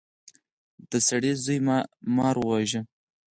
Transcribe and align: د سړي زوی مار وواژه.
د 0.89 0.91
سړي 1.07 1.31
زوی 1.43 1.59
مار 2.15 2.35
وواژه. 2.39 2.81